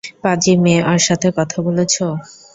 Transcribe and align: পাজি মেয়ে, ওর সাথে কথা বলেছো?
পাজি 0.23 0.53
মেয়ে, 0.63 0.81
ওর 0.85 1.01
সাথে 1.07 1.27
কথা 1.37 1.57
বলেছো? 1.67 2.05